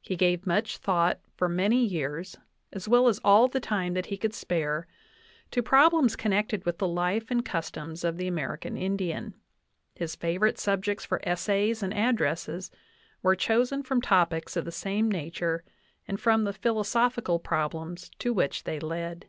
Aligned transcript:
He 0.00 0.16
gave 0.16 0.48
much 0.48 0.78
thought 0.78 1.20
for 1.36 1.48
many 1.48 1.84
years, 1.84 2.36
as 2.72 2.88
well 2.88 3.06
as 3.06 3.20
all 3.22 3.46
the 3.46 3.60
time 3.60 3.94
that 3.94 4.06
he 4.06 4.16
could 4.16 4.34
spare, 4.34 4.88
to 5.52 5.62
problems 5.62 6.16
connected 6.16 6.66
with 6.66 6.78
the 6.78 6.88
life 6.88 7.30
and 7.30 7.44
customs 7.44 8.02
of 8.02 8.16
the 8.16 8.26
American 8.26 8.76
Indian; 8.76 9.32
his 9.94 10.16
favorite 10.16 10.58
subjects 10.58 11.04
for 11.04 11.20
essays 11.22 11.84
and 11.84 11.94
addresses 11.94 12.72
were 13.22 13.36
chosen 13.36 13.84
from 13.84 14.00
topics 14.02 14.56
of 14.56 14.64
the 14.64 14.72
same 14.72 15.08
nature 15.08 15.62
and 16.08 16.18
from 16.18 16.42
the 16.42 16.52
philosophical 16.52 17.38
problems 17.38 18.10
to 18.18 18.32
which 18.32 18.64
they 18.64 18.80
led. 18.80 19.26